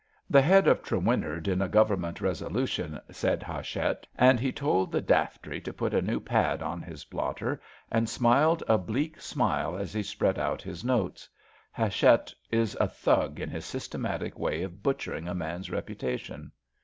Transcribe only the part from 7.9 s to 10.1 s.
and smiled a bleak smile as he